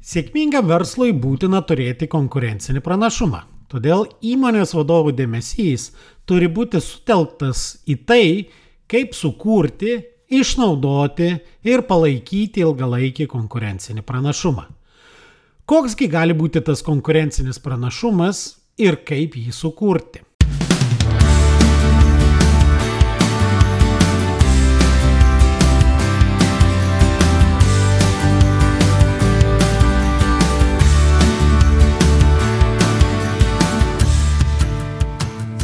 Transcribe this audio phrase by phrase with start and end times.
[0.00, 3.42] Sėkmingam verslui būtina turėti konkurencinį pranašumą.
[3.70, 5.90] Todėl įmonės vadovų dėmesys
[6.26, 8.24] turi būti sutelktas į tai,
[8.90, 9.98] kaip sukurti,
[10.32, 11.28] išnaudoti
[11.68, 14.64] ir palaikyti ilgalaikį konkurencinį pranašumą.
[15.68, 18.42] Koksgi gali būti tas konkurencinis pranašumas
[18.80, 20.24] ir kaip jį sukurti?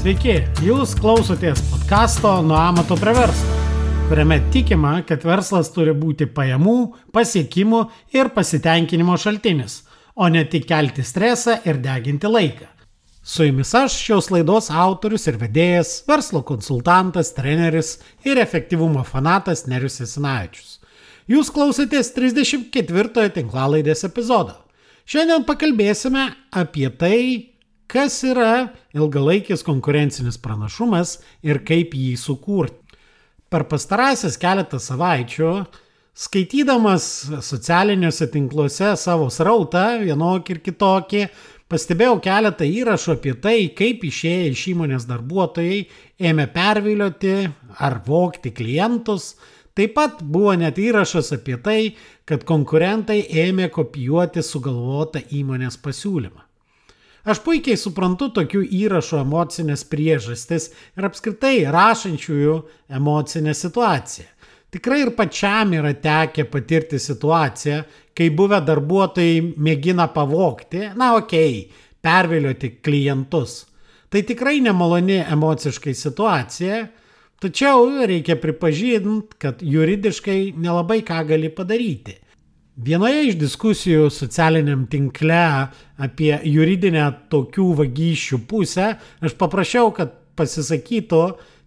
[0.07, 3.55] Sveiki, jūs klausotės podkasto Nuo amato prie verslo,
[4.07, 6.75] kuriame tikima, kad verslas turi būti pajamų,
[7.11, 7.81] pasiekimų
[8.15, 9.81] ir pasitenkinimo šaltinis,
[10.15, 12.69] o ne tik kelti stresą ir deginti laiką.
[13.19, 19.99] Su jumis aš šios laidos autorius ir vedėjas, verslo konsultantas, treneris ir efektyvumo fanatas Nerius
[20.07, 20.79] Esinavičius.
[21.27, 24.55] Jūs klausotės 34 tinklalaidės epizodo.
[25.03, 26.29] Šiandien pakalbėsime
[26.63, 27.56] apie tai,
[27.91, 32.83] kas yra ilgalaikis konkurencinis pranašumas ir kaip jį sukurti.
[33.47, 35.51] Per pastarąsias keletą savaičių,
[36.17, 37.05] skaitydamas
[37.47, 41.21] socialiniuose tinkluose savo srautą, vienokį ir kitokį,
[41.71, 45.85] pastebėjau keletą įrašų apie tai, kaip išėję iš įmonės darbuotojai
[46.31, 47.37] ėmė pervilioti
[47.79, 49.35] ar vokti klientus.
[49.77, 51.81] Taip pat buvo net įrašas apie tai,
[52.27, 56.46] kad konkurentai ėmė kopijuoti sugalvotą įmonės pasiūlymą.
[57.27, 62.53] Aš puikiai suprantu tokių įrašų emocinės priežastis ir apskritai rašančiųjų
[62.99, 64.29] emocinę situaciją.
[64.71, 67.81] Tikrai ir pačiam yra tekę patirti situaciją,
[68.15, 73.65] kai buvę darbuotojai mėgina pavokti, na okei, okay, pervilioti klientus.
[74.07, 76.85] Tai tikrai nemaloni emociškai situacija,
[77.43, 82.15] tačiau reikia pripažinti, kad juridiškai nelabai ką gali padaryti.
[82.77, 88.91] Vienoje iš diskusijų socialiniam tinkle apie juridinę tokių vagysčių pusę
[89.25, 91.21] aš paprašiau, kad pasisakytų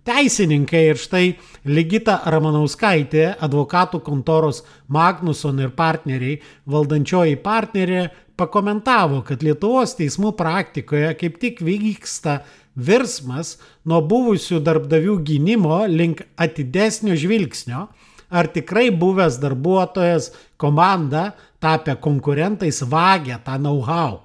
[0.05, 1.23] teisininkai ir štai
[1.65, 8.03] Ligita Ramanauskaitė, advokatų kontoros Magnuson ir partneriai, valdančioji partnerė,
[8.37, 12.43] pakomentavo, kad Lietuvos teismų praktikoje kaip tik vyksta
[12.77, 17.87] virsmas nuo buvusių darbdavių gynimo link atidesnio žvilgsnio
[18.29, 24.19] ar tikrai buvęs darbuotojas, komanda, tapę konkurentais, vagia tą know-how.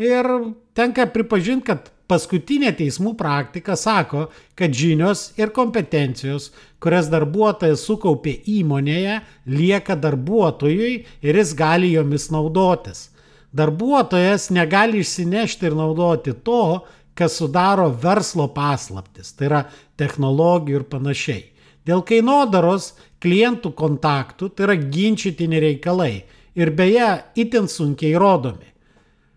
[0.00, 0.26] Ir
[0.74, 4.28] tenka pripažinti, kad paskutinė teismų praktika sako,
[4.58, 6.50] kad žinios ir kompetencijos,
[6.82, 13.08] kurias darbuotojas sukaupė įmonėje, lieka darbuotojui ir jis gali jomis naudotis.
[13.54, 16.80] Darbuotojas negali išsinešti ir naudoti to,
[17.18, 19.62] kas sudaro verslo paslaptis, tai yra
[20.00, 21.42] technologijų ir panašiai.
[21.86, 26.14] Dėl kainodaros klientų kontaktų, tai yra ginčytini reikalai
[26.58, 28.68] ir beje, itin sunkiai įrodomi.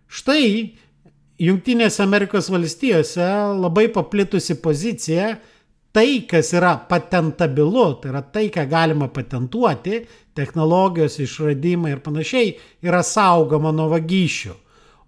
[0.08, 0.46] Štai
[1.42, 3.24] Junktinėse Amerikos valstijose
[3.58, 5.32] labai paplitusi pozicija,
[5.94, 12.54] tai, kas yra patentabilu, tai yra tai, ką galima patentuoti, technologijos išradimai ir panašiai,
[12.86, 14.54] yra saugoma nuo vagysčių.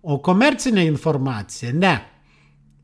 [0.07, 1.95] O komercinė informacija ne.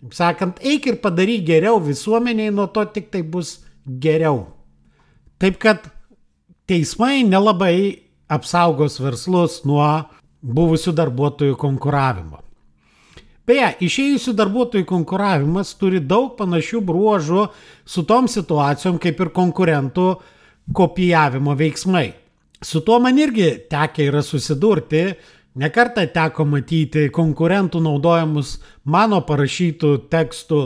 [0.02, 4.48] Taip sakant, eik ir padaryk geriau visuomeniai, nuo to tik tai bus geriau.
[5.42, 5.88] Taip kad
[6.70, 7.98] teismai nelabai
[8.30, 9.88] apsaugos verslus nuo
[10.42, 12.38] buvusių darbuotojų konkuravimo.
[13.42, 17.48] Beje, išėjusių darbuotojų konkuravimas turi daug panašių bruožų
[17.82, 20.06] su tom situacijom kaip ir konkurentų
[20.78, 22.12] kopijavimo veiksmai.
[22.62, 25.08] Su tuo man irgi tekia yra susidurti,
[25.58, 30.62] nekartą teko matyti konkurentų naudojamus mano parašytų tekstų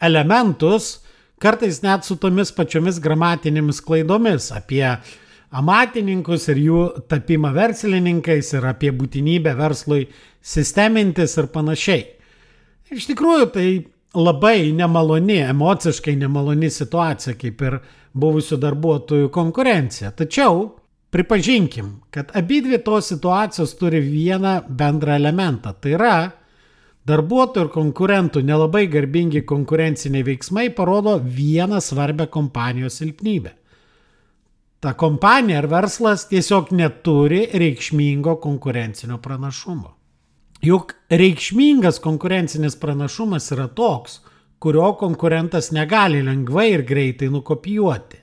[0.00, 1.02] elementus,
[1.42, 4.84] kartais net su tomis pačiomis gramatinėmis klaidomis apie
[5.52, 10.06] amatininkus ir jų tapimą verslininkais ir apie būtinybę verslui
[10.42, 12.04] sistemintis ir panašiai.
[12.92, 13.66] Iš tikrųjų, tai
[14.14, 17.78] labai nemaloni, emociškai nemaloni situacija, kaip ir
[18.12, 20.12] buvusių darbuotojų konkurencija.
[20.16, 20.66] Tačiau
[21.12, 25.72] pripažinkim, kad abi dvi tos situacijos turi vieną bendrą elementą.
[25.80, 26.16] Tai yra
[27.02, 33.50] Darbuotojų ir konkurentų nelabai garbingi konkurenciniai veiksmai parodo vieną svarbę kompanijos silpnybę.
[34.82, 39.90] Ta kompanija ar verslas tiesiog neturi reikšmingo konkurencinio pranašumo.
[40.62, 44.20] Juk reikšmingas konkurencinis pranašumas yra toks,
[44.62, 48.20] kurio konkurentas negali lengvai ir greitai nukopijuoti.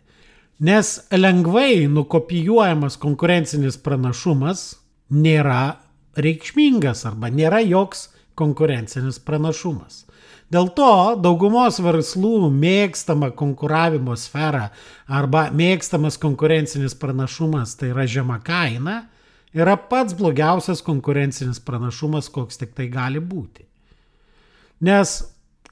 [0.59, 4.63] Nes lengvai nukopijuojamas konkurencinis pranašumas
[5.11, 5.75] nėra
[6.15, 8.07] reikšmingas arba nėra joks
[8.39, 10.05] konkurencinis pranašumas.
[10.49, 14.71] Dėl to daugumos verslų mėgstama konkuravimo sfera
[15.05, 19.03] arba mėgstamas konkurencinis pranašumas tai yra žema kaina
[19.53, 23.65] yra pats blogiausias konkurencinis pranašumas, koks tik tai gali būti.
[24.85, 25.19] Nes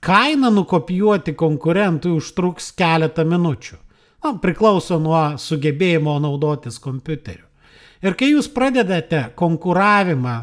[0.03, 3.77] kainą nukopijuoti konkurentui užtruks keletą minučių.
[4.23, 7.45] Na, priklauso nuo sugebėjimo naudotis kompiuteriu.
[8.01, 10.35] Ir kai jūs pradedate konkuravimą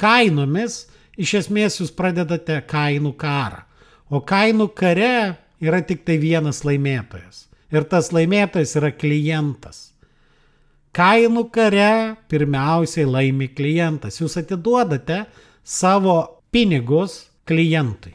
[0.00, 0.86] kainomis,
[1.16, 3.62] iš esmės jūs pradedate kainų karą.
[4.12, 7.46] O kainų kare yra tik tai vienas laimėtojas.
[7.72, 9.92] Ir tas laimėtojas yra klientas.
[10.92, 14.20] Kainų kare pirmiausiai laimi klientas.
[14.20, 15.22] Jūs atiduodate
[15.64, 18.12] savo pinigus klientui.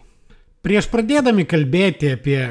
[0.61, 2.41] Prieš pradėdami kalbėti apie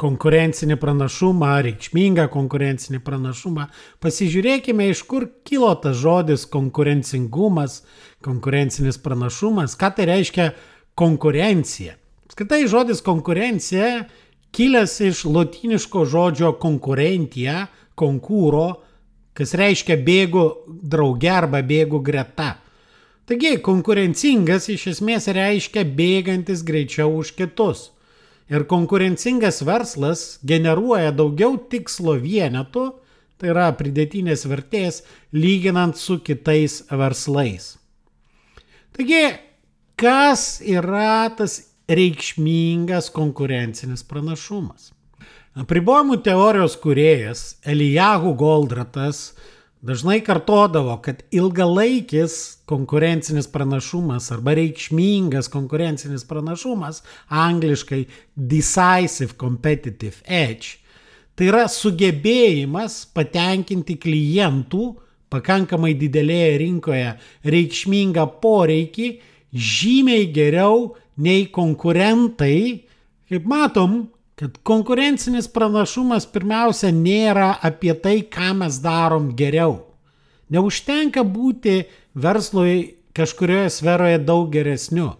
[0.00, 3.68] konkurencinį pranašumą, reikšmingą konkurencinį pranašumą,
[4.02, 7.82] pasižiūrėkime, iš kur kilo tas žodis konkurencingumas,
[8.24, 10.50] konkurencinis pranašumas, ką tai reiškia
[10.98, 11.98] konkurencija.
[12.32, 14.06] Skaitai žodis konkurencija
[14.52, 17.66] kilęs iš lotiniško žodžio konkurentija,
[17.96, 18.66] konkūro,
[19.36, 22.56] kas reiškia bėgu drauge arba bėgu greta.
[23.28, 27.90] Taigi konkurencingas iš esmės reiškia bėgantis greičiau už kitus.
[28.52, 32.90] Ir konkurencingas verslas generuoja daugiau tikslo vienetų,
[33.40, 35.00] tai yra pridėtinės vertės,
[35.32, 37.72] lyginant su kitais verslais.
[38.92, 39.22] Taigi,
[39.96, 44.92] kas yra tas reikšmingas konkurencinis pranašumas?
[45.56, 49.32] Apribojimų teorijos kuriejas Elijahu Goldratas
[49.82, 58.04] dažnai kartodavo, kad ilgalaikis konkurencinis pranašumas arba reikšmingas konkurencinis pranašumas, angliškai
[58.36, 60.78] decisive competitive edge,
[61.34, 64.84] tai yra sugebėjimas patenkinti klientų
[65.32, 67.12] pakankamai didelėje rinkoje
[67.48, 69.10] reikšmingą poreikį
[69.52, 72.84] žymiai geriau nei konkurentai.
[73.32, 79.80] Kaip matom, kad konkurencinis pranašumas pirmiausia nėra apie tai, ką mes darom geriau.
[80.52, 81.82] Neužtenka būti
[82.14, 85.12] verslui kažkurioje sferoje daug geresniu.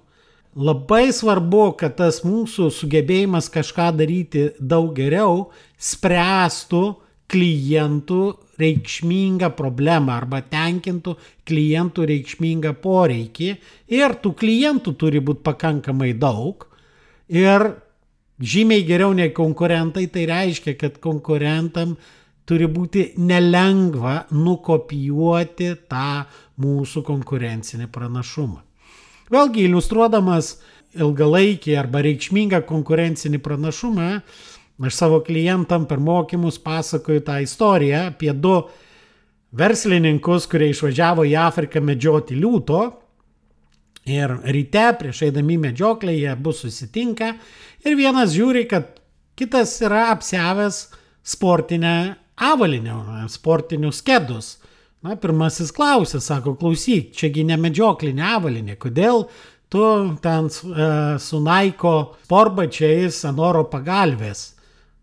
[0.52, 5.46] Labai svarbu, kad tas mūsų sugebėjimas kažką daryti daug geriau
[5.80, 6.82] spręstų
[7.32, 8.24] klientų
[8.60, 11.14] reikšmingą problemą arba tenkintų
[11.48, 13.48] klientų reikšmingą poreikį
[13.96, 16.66] ir tų klientų turi būti pakankamai daug
[17.32, 17.70] ir
[18.42, 21.94] žymiai geriau nei konkurentai, tai reiškia, kad konkurentam
[22.48, 26.24] turi būti nelengva nukopijuoti tą
[26.62, 28.60] mūsų konkurencinį pranašumą.
[29.32, 30.56] Vėlgi, iliustruodamas
[30.98, 34.08] ilgalaikį arba reikšmingą konkurencinį pranašumą,
[34.82, 38.56] aš savo klientam per mokymus pasakoju tą istoriją apie du
[39.56, 42.82] verslininkus, kurie išvažiavo į Afriką medžioti liūto.
[44.10, 47.36] Ir ryte prieš eidami medžioklę jie bus susitinka
[47.86, 48.96] ir vienas žiūri, kad
[49.38, 50.88] kitas yra apsevęs
[51.22, 54.56] sportinę avalynę, sportinius kedus.
[55.02, 59.24] Na, pirmasis klausė, sako, klausyk, čiagi ne medžioklinė avalynė, kodėl
[59.72, 59.82] tu
[60.22, 60.86] ten e,
[61.18, 64.44] su Naiko sporbačiais ant oro pagalvės.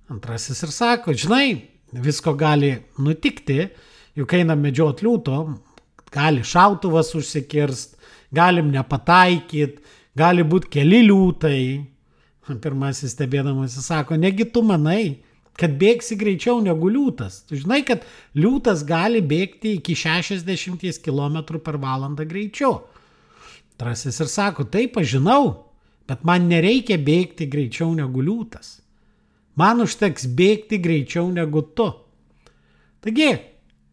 [0.09, 1.49] Antrasis ir sako, žinai,
[1.91, 2.71] visko gali
[3.03, 3.67] nutikti,
[4.15, 5.41] juk einam medžiot liūto,
[6.15, 7.98] gali šautuvas užsikirst,
[8.35, 9.79] galim nepataikyt,
[10.17, 11.63] gali būti keli liūtai.
[12.49, 15.19] Pirmasis stebėdamas sako, negi tu manai,
[15.59, 17.43] kad bėgsi greičiau negu liūtas.
[17.45, 22.79] Tu žinai, kad liūtas gali bėgti iki 60 km per valandą greičiau.
[23.79, 25.43] Trasis ir sako, taip, aš žinau,
[26.09, 28.79] bet man nereikia bėgti greičiau negu liūtas.
[29.59, 31.87] Man užteks bėgti greičiau negu tu.
[33.03, 33.29] Taigi,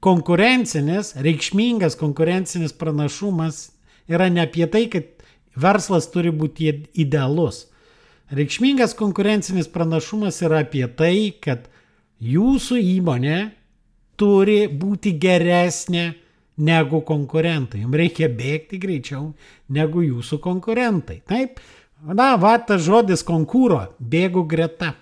[0.03, 3.76] konkurencinis, reikšmingas konkurencinis pranašumas
[4.09, 5.09] yra ne apie tai, kad
[5.57, 7.67] verslas turi būti idealus
[8.27, 11.69] Reikšmingas konkurencinis pranašumas yra apie tai, kad
[12.19, 13.37] jūsų įmonė
[14.19, 16.09] turi būti geresnė
[16.67, 17.85] negu konkurentai.
[17.85, 19.29] Jums reikia bėgti greičiau
[19.71, 21.21] negu jūsų konkurentai.
[21.23, 21.63] Taip,
[22.03, 24.97] na, va, tas žodis konkūro- bėgu greta.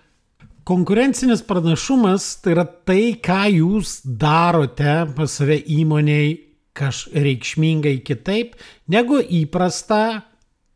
[0.69, 6.41] Konkurencinis pranašumas tai yra tai, ką jūs darote pas save įmoniai
[6.75, 8.57] kažkaip reikšmingai kitaip
[8.91, 10.23] negu įprasta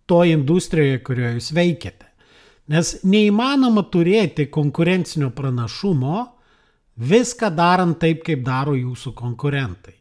[0.06, 2.06] to industrijoje, kurioje jūs veikiate.
[2.68, 6.26] Nes neįmanoma turėti konkurencinio pranašumo
[6.98, 9.94] viską darant taip, kaip daro jūsų konkurentai.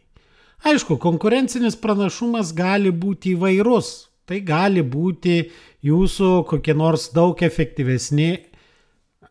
[0.67, 4.07] Aišku, konkurencinis pranašumas gali būti įvairus.
[4.27, 5.37] Tai gali būti
[5.87, 8.31] jūsų kokie nors daug efektyvesni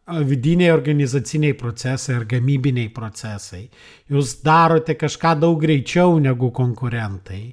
[0.06, 3.66] vidiniai organizaciniai procesai ar gamybiniai procesai.
[4.10, 7.44] Jūs darote kažką daug greičiau negu konkurentai.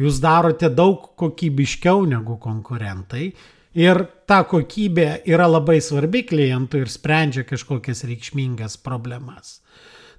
[0.00, 3.32] Jūs darote daug kokybiškiau negu konkurentai
[3.78, 9.60] Ir ta kokybė yra labai svarbi klientui ir sprendžia kažkokias reikšmingas problemas.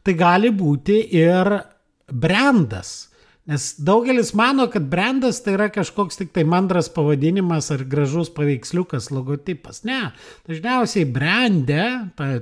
[0.03, 1.57] Tai gali būti ir
[2.07, 3.11] brandas.
[3.50, 9.10] Nes daugelis mano, kad brandas tai yra kažkoks tik tai mandras pavadinimas ar gražus paveiksliukas,
[9.10, 9.81] logotipas.
[9.88, 10.12] Ne,
[10.45, 11.86] dažniausiai brandė,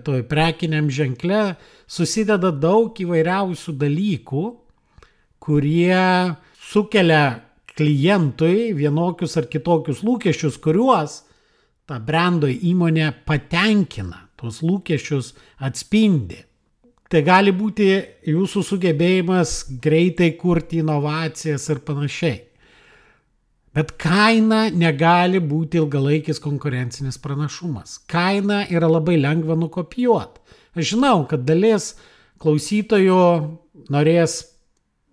[0.04, 1.54] toj prekiniam ženkle,
[1.88, 4.44] susideda daug įvairiausių dalykų,
[5.40, 6.04] kurie
[6.68, 7.24] sukelia
[7.80, 11.22] klientui vienokius ar kitokius lūkesčius, kuriuos
[11.88, 15.32] ta brando įmonė patenkina, tuos lūkesčius
[15.64, 16.44] atspindi.
[17.10, 17.88] Tai gali būti
[18.30, 22.38] jūsų sugebėjimas greitai kurti inovacijas ir panašiai.
[23.74, 28.00] Bet kaina negali būti ilgalaikis konkurencinis pranašumas.
[28.10, 30.42] Kaina yra labai lengva nukopijuoti.
[30.78, 31.96] Aš žinau, kad dalis
[32.42, 33.20] klausytojų
[33.90, 34.40] norės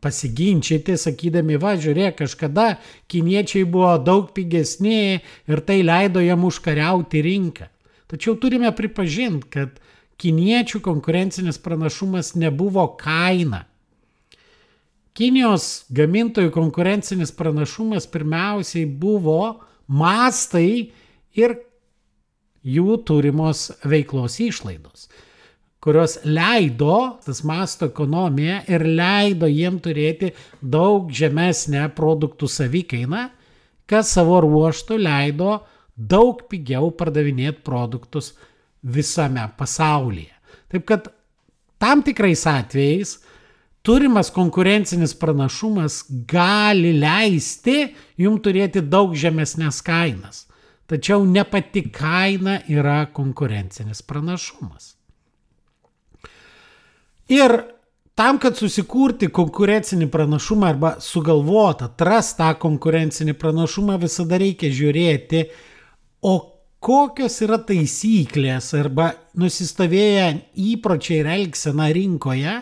[0.05, 2.77] pasiginčyti, sakydami, va, žiūrėk, kažkada
[3.11, 7.71] kiniečiai buvo daug pigesni ir tai leido jam užkariauti rinką.
[8.07, 9.81] Tačiau turime pripažinti, kad
[10.21, 13.65] kiniečių konkurencinis pranašumas nebuvo kaina.
[15.17, 20.93] Kinijos gamintojų konkurencinis pranašumas pirmiausiai buvo mastai
[21.37, 21.55] ir
[22.67, 25.07] jų turimos veiklos išlaidos,
[25.81, 33.29] kurios leido, tas masto ekonomija ir leido jiem turėti daug žemesnę produktų savikainą,
[33.87, 35.61] kas savo ruoštų leido
[35.97, 38.35] daug pigiau pardavinėti produktus
[38.87, 40.35] visame pasaulyje.
[40.71, 41.09] Taip kad
[41.79, 43.19] tam tikrais atvejais
[43.87, 50.47] turimas konkurencinis pranašumas gali leisti jum turėti daug žemesnės kainas.
[50.87, 54.93] Tačiau ne pati kaina yra konkurencinis pranašumas.
[57.31, 57.57] Ir
[58.15, 65.43] tam, kad susikurti konkurencinį pranašumą arba sugalvoti, atrasti tą konkurencinį pranašumą, visada reikia žiūrėti,
[66.23, 66.37] o
[66.83, 70.27] kokios yra taisyklės arba nusistovėję
[70.73, 72.59] įpročiai ir elgsena rinkoje,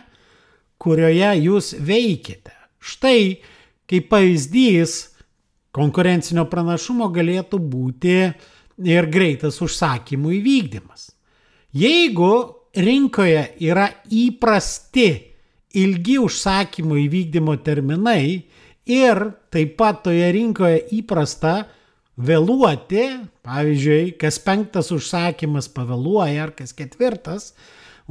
[0.79, 2.55] kurioje jūs veikite.
[2.85, 3.41] Štai
[3.89, 4.97] kaip pavyzdys
[5.75, 8.17] konkurencinio pranašumo galėtų būti
[8.85, 11.09] ir greitas užsakymų įvykdymas.
[11.75, 12.33] Jeigu
[12.75, 15.09] rinkoje yra įprasti
[15.75, 18.45] ilgi užsakymų įvykdymo terminai
[18.87, 21.65] ir taip pat toje rinkoje įprasta
[22.17, 23.05] vėluoti,
[23.45, 27.53] pavyzdžiui, kas penktas užsakymas pavėluoja ar kas ketvirtas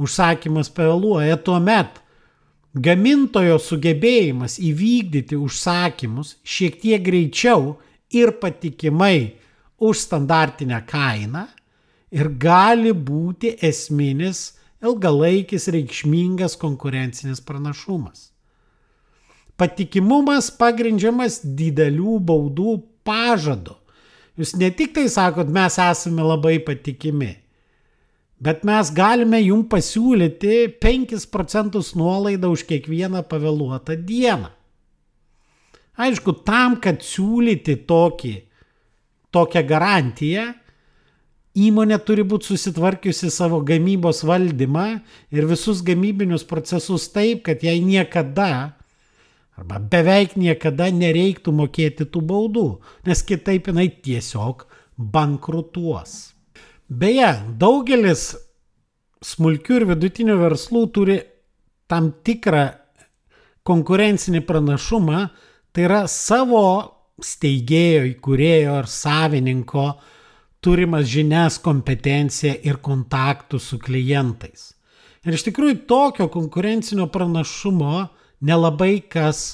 [0.00, 2.00] užsakymas pavėluoja, tuomet
[2.74, 7.76] gamintojo sugebėjimas įvykdyti užsakymus šiek tiek greičiau
[8.14, 9.38] ir patikimai
[9.78, 11.46] už standartinę kainą
[12.14, 14.52] ir gali būti esminis
[14.84, 18.30] ilgalaikis reikšmingas konkurencinis pranašumas.
[19.56, 22.74] Patikimumas pagrindžiamas didelių baudų
[23.06, 23.78] pažadu
[24.38, 27.30] Jūs ne tik tai sakot, mes esame labai patikimi,
[28.42, 34.50] bet mes galime jums pasiūlyti 5 procentus nuolaidą už kiekvieną pavėluotą dieną.
[35.94, 38.34] Aišku, tam, kad siūlyti tokį,
[39.34, 40.48] tokią garantiją,
[41.54, 44.88] įmonė turi būti susitvarkiusi savo gamybos valdymą
[45.30, 48.74] ir visus gamybinius procesus taip, kad jai niekada
[49.58, 52.68] arba beveik niekada nereiktų mokėti tų baudų,
[53.06, 56.34] nes kitaip jinai tiesiog bankrutuos.
[56.88, 58.32] Beje, daugelis
[59.24, 61.20] smulkių ir vidutinių verslų turi
[61.90, 62.66] tam tikrą
[63.64, 65.28] konkurencinį pranašumą,
[65.72, 66.66] tai yra savo
[67.22, 69.86] steigėjo, įkūrėjo ar savininko
[70.64, 74.72] turimas žinias, kompetenciją ir kontaktų su klientais.
[75.24, 78.08] Ir iš tikrųjų tokio konkurencinio pranašumo
[78.44, 79.44] nelabai kas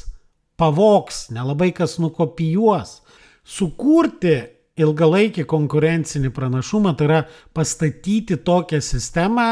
[0.60, 2.98] pavoks, nelabai kas nukopijuos.
[3.46, 4.36] Sukurti
[4.80, 7.20] ilgalaikį konkurencinį pranašumą, tai yra
[7.56, 9.48] pastatyti tokią sistemą,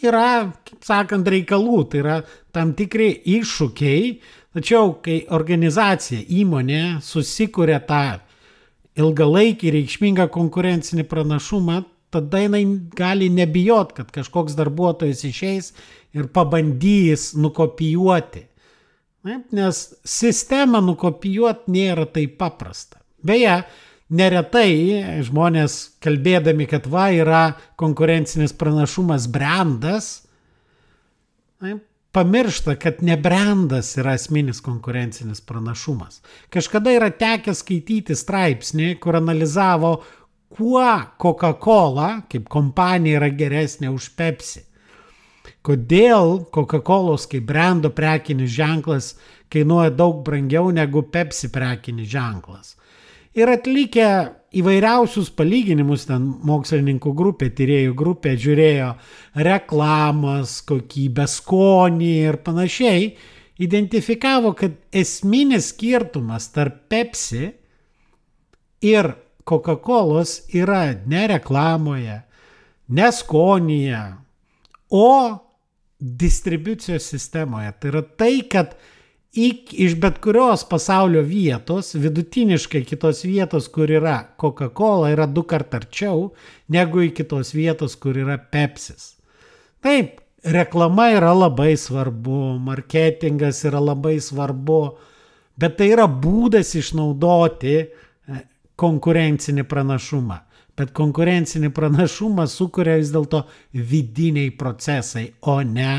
[0.00, 2.18] yra, kaip sakant, reikalų, tai yra
[2.54, 4.12] tam tikri iššūkiai,
[4.56, 8.20] tačiau kai organizacija, įmonė susikuria tą
[9.00, 11.82] ilgalaikį reikšmingą konkurencinį pranašumą,
[12.12, 12.64] tada jinai
[12.96, 15.72] gali nebijot, kad kažkoks darbuotojas išeis
[16.12, 18.46] ir pabandys nukopijuoti.
[19.54, 22.98] Nes sistemą nukopijuoti nėra taip paprasta.
[23.22, 23.60] Beje,
[24.12, 27.42] neretai žmonės kalbėdami, kad va yra
[27.80, 30.10] konkurencinis pranašumas brandas,
[32.12, 36.20] pamiršta, kad ne brandas yra esminis konkurencinis pranašumas.
[36.52, 39.94] Kažkada yra tekę skaityti straipsnį, kur analizavo,
[40.56, 40.84] kuo
[41.18, 44.64] Coca-Cola kaip kompanija yra geresnė už Pepsi.
[45.62, 49.14] Kodėl Coca-Cola kaip brendo prekinis ženklas
[49.52, 52.76] kainuoja daug brangiau negu Pepsi prekinis ženklas.
[53.32, 54.08] Ir atlikę
[54.60, 58.90] įvairiausius palyginimus, ten mokslininkų grupė, tyriejų grupė žiūrėjo
[59.46, 63.06] reklamas, kokybę, skonį ir panašiai,
[63.64, 67.48] identifikavo, kad esminis skirtumas tarp Pepsi
[68.84, 69.12] ir
[69.52, 70.24] Coca-Cola
[70.56, 72.22] yra ne reklamoje,
[72.88, 74.02] ne skonyje,
[74.90, 75.38] o
[75.98, 77.72] distribucijos sistemoje.
[77.80, 78.74] Tai yra tai, kad
[79.32, 86.32] iš bet kurios pasaulio vietos, vidutiniškai kitos vietos, kur yra Coca-Cola, yra du kart arčiau
[86.68, 89.14] negu į kitos vietos, kur yra Pepsis.
[89.82, 94.82] Taip, reklama yra labai svarbu, marketingas yra labai svarbu,
[95.56, 97.86] bet tai yra būdas išnaudoti e,
[98.82, 100.38] konkurencinį pranašumą.
[100.78, 103.44] Bet konkurencinį pranašumą sukuria vis dėlto
[103.76, 105.94] vidiniai procesai, o ne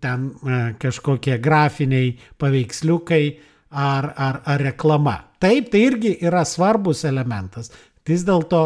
[0.00, 3.24] ten e, kažkokie grafiniai paveiksliukai
[3.72, 5.16] ar, ar, ar reklama.
[5.42, 7.72] Taip, tai irgi yra svarbus elementas.
[8.06, 8.62] Vis dėlto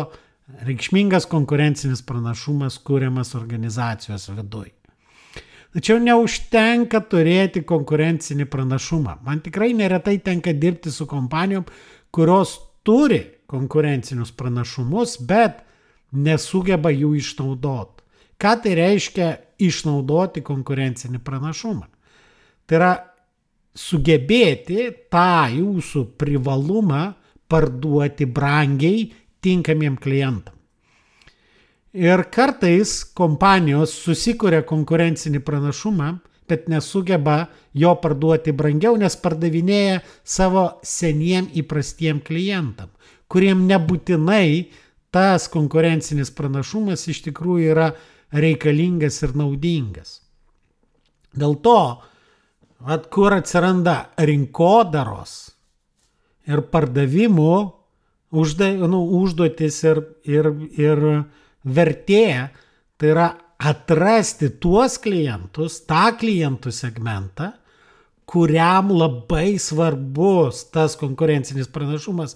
[0.67, 4.73] reikšmingas konkurencinis pranašumas kūriamas organizacijos viduje.
[5.77, 9.19] Tačiau neužtenka turėti konkurencinį pranašumą.
[9.27, 11.67] Man tikrai neretai tenka dirbti su kompanijom,
[12.15, 12.55] kurios
[12.87, 15.61] turi konkurencinius pranašumus, bet
[16.13, 18.05] nesugeba jų išnaudoti.
[18.37, 19.29] Ką tai reiškia
[19.65, 21.87] išnaudoti konkurencinį pranašumą?
[22.67, 22.93] Tai yra
[23.77, 27.15] sugebėti tą jūsų privalumą
[27.49, 29.07] parduoti brangiai
[29.45, 30.55] tinkamiem klientam.
[31.97, 36.11] Ir kartais kompanijos susikuria konkurencinį pranašumą,
[36.49, 42.91] bet nesugeba jo parduoti brangiau, nes pardavinėja savo seniem įprastiem klientam,
[43.29, 44.69] kuriem nebūtinai
[45.15, 47.91] tas konkurencinis pranašumas iš tikrųjų yra
[48.37, 50.21] reikalingas ir naudingas.
[51.37, 51.79] Dėl to,
[52.87, 55.35] at kur atsiranda rinkodaros
[56.47, 57.55] ir pardavimų
[58.37, 61.03] užda, nu, užduotis ir, ir, ir
[61.65, 62.51] vertė,
[62.97, 67.53] tai yra atrasti tuos klientus, tą klientų segmentą,
[68.27, 72.35] kuriam labai svarbus tas konkurencinis pranašumas,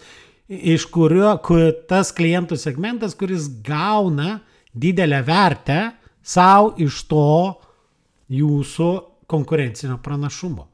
[0.49, 4.41] iš kurio kur, tas klientų segmentas, kuris gauna
[4.75, 5.81] didelę vertę
[6.23, 7.27] savo iš to
[8.31, 8.91] jūsų
[9.31, 10.67] konkurencinio pranašumo.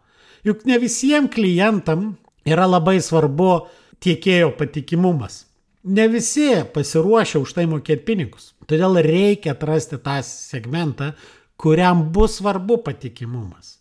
[0.47, 2.15] Juk ne visiems klientam
[2.47, 3.67] yra labai svarbu
[4.05, 5.45] tiekėjo patikimumas.
[5.87, 8.51] Ne visi pasiruošia už tai mokėti pinigus.
[8.67, 11.13] Todėl reikia atrasti tą segmentą,
[11.57, 13.77] kuriam bus svarbu patikimumas.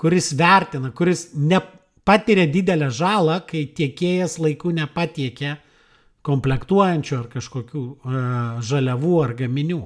[0.00, 5.58] Kuris vertina, kuris nepatiria didelę žalą, kai tiekėjas laiku nepatiekia
[6.26, 8.24] komplektuojančių ar kažkokių e,
[8.66, 9.84] žaliavų ar gaminių.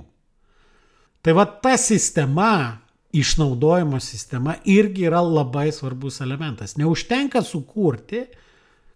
[1.24, 2.80] Tai va ta sistema,
[3.14, 6.76] išnaudojimo sistema irgi yra labai svarbus elementas.
[6.80, 8.24] Neužtenka sukurti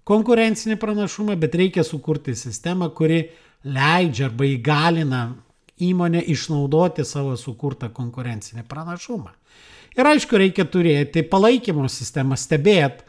[0.09, 3.27] konkurencinį pranašumą, bet reikia sukurti sistemą, kuri
[3.69, 5.23] leidžia arba įgalina
[5.85, 9.35] įmonę išnaudoti savo sukurtą konkurencinį pranašumą.
[9.99, 13.05] Ir aišku, reikia turėti palaikymo sistemą, stebėti,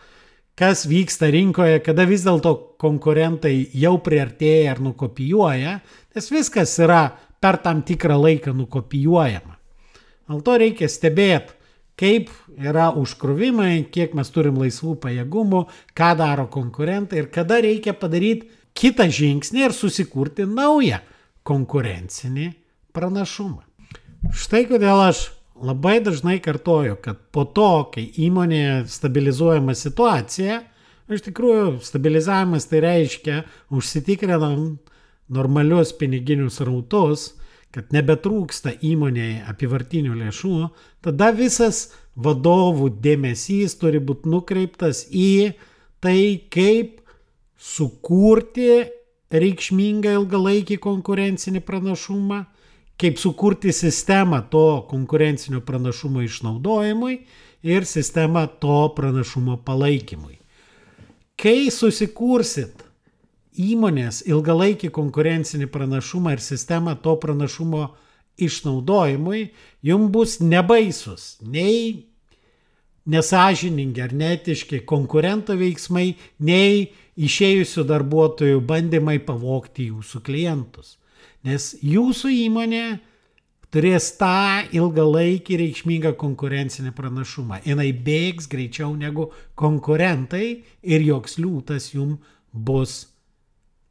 [0.59, 5.77] kas vyksta rinkoje, kada vis dėlto konkurentai jau priartėja ar nukopijuoja,
[6.15, 7.03] nes viskas yra
[7.39, 9.55] per tam tikrą laiką nukopijuojama.
[10.29, 11.55] Dėl to reikia stebėti,
[11.99, 15.65] kaip yra užkrovimai, kiek mes turim laisvų pajėgumų,
[15.97, 21.01] ką daro konkurentai ir kada reikia padaryti kitą žingsnį ir susikurti naują
[21.47, 22.47] konkurencinį
[22.95, 23.63] pranašumą.
[24.35, 30.62] Štai kodėl aš labai dažnai kartoju, kad po to, kai įmonėje stabilizuojama situacija,
[31.09, 33.41] iš tikrųjų stabilizavimas tai reiškia
[33.75, 34.77] užsitikrinam
[35.29, 37.33] normalius piniginius rautus,
[37.75, 40.53] kad nebetrūksta įmonėje apivartinių lėšų,
[41.05, 45.53] tada visas vadovų dėmesys turi būti nukreiptas į
[46.01, 47.03] tai, kaip
[47.60, 48.88] sukurti
[49.29, 52.43] reikšmingą ilgalaikį konkurencinį pranašumą,
[52.99, 57.21] kaip sukurti sistemą to konkurencinio pranašumo išnaudojimui
[57.69, 60.39] ir sistemą to pranašumo palaikymui.
[61.39, 62.88] Kai susikursit
[63.57, 67.88] įmonės ilgalaikį konkurencinį pranašumą ir sistemą to pranašumo
[68.39, 69.49] išnaudojimui,
[69.83, 72.05] jums bus nebaisus nei
[73.09, 76.13] nesažiningi ar netiški konkurento veiksmai,
[76.45, 80.97] nei išėjusių darbuotojų bandymai pavokti jūsų klientus.
[81.43, 82.83] Nes jūsų įmonė
[83.73, 87.62] turės tą ilgalaikį reikšmingą konkurencinį pranašumą.
[87.65, 90.47] Jinai bėgs greičiau negu konkurentai
[90.81, 92.19] ir joks liūtas jums
[92.53, 93.09] bus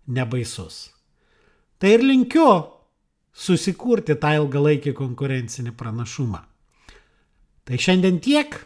[0.09, 0.89] nebaisus.
[1.79, 2.49] Tai ir linkiu
[3.39, 6.41] susikurti tą ilgalaikį konkurencinį pranašumą.
[7.69, 8.57] Tai šiandien tiek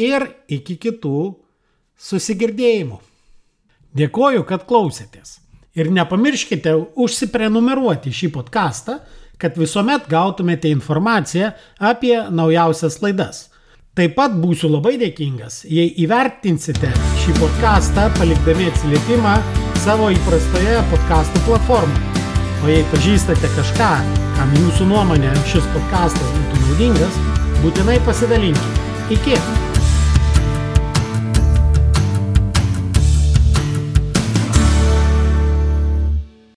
[0.00, 1.18] ir iki kitų
[2.00, 3.00] susigirdėjimų.
[3.94, 5.38] Dėkoju, kad klausėtės.
[5.78, 8.98] Ir nepamirškite užsiprenumeruoti šį podcastą,
[9.38, 13.48] kad visuomet gautumėte informaciją apie naujausias laidas.
[13.94, 16.90] Taip pat būsiu labai dėkingas, jei įvertinsite
[17.22, 19.36] šį podcastą palikdami atsiliepimą
[19.84, 22.22] savo įprastoje podcastų platformoje.
[22.64, 23.90] O jei pažįstate kažką,
[24.38, 27.20] kam jūsų nuomonė šis podcastas būtų naudingas,
[27.60, 28.88] būtinai pasidalinkite.
[29.12, 29.63] Iki!